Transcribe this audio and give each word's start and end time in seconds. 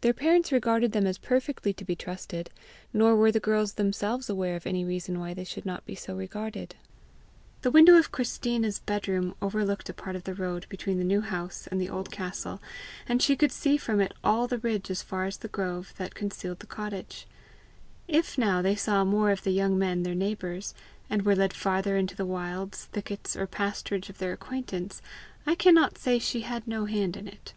Their 0.00 0.12
parents 0.12 0.50
regarded 0.50 0.90
them 0.90 1.06
as 1.06 1.16
perfectly 1.16 1.72
to 1.74 1.84
be 1.84 1.94
trusted, 1.94 2.50
nor 2.92 3.14
were 3.14 3.30
the 3.30 3.38
girls 3.38 3.74
themselves 3.74 4.28
aware 4.28 4.56
of 4.56 4.66
any 4.66 4.84
reason 4.84 5.20
why 5.20 5.32
they 5.32 5.44
should 5.44 5.64
not 5.64 5.86
be 5.86 5.94
so 5.94 6.12
regarded. 6.16 6.74
The 7.62 7.70
window 7.70 7.94
of 7.96 8.10
Christina's 8.10 8.80
bedroom 8.80 9.36
overlooked 9.40 9.88
a 9.88 9.94
part 9.94 10.16
of 10.16 10.24
the 10.24 10.34
road 10.34 10.66
between 10.68 10.98
the 10.98 11.04
New 11.04 11.20
House 11.20 11.68
and 11.68 11.80
the 11.80 11.88
old 11.88 12.10
castle; 12.10 12.60
and 13.08 13.22
she 13.22 13.36
could 13.36 13.52
see 13.52 13.76
from 13.76 14.00
it 14.00 14.12
all 14.24 14.48
the 14.48 14.58
ridge 14.58 14.90
as 14.90 15.02
far 15.02 15.24
as 15.24 15.36
the 15.36 15.46
grove 15.46 15.94
that 15.98 16.16
concealed 16.16 16.58
the 16.58 16.66
cottage: 16.66 17.24
if 18.08 18.36
now 18.36 18.60
they 18.60 18.74
saw 18.74 19.04
more 19.04 19.30
of 19.30 19.44
the 19.44 19.52
young 19.52 19.78
men 19.78 20.02
their 20.02 20.16
neighbours, 20.16 20.74
and 21.08 21.22
were 21.22 21.36
led 21.36 21.52
farther 21.52 21.96
into 21.96 22.16
the 22.16 22.26
wilds, 22.26 22.86
thickets, 22.86 23.36
or 23.36 23.46
pasturage 23.46 24.10
of 24.10 24.18
their 24.18 24.32
acquaintance, 24.32 25.00
I 25.46 25.54
cannot 25.54 25.96
say 25.96 26.18
she 26.18 26.40
had 26.40 26.66
no 26.66 26.86
hand 26.86 27.16
in 27.16 27.28
it. 27.28 27.54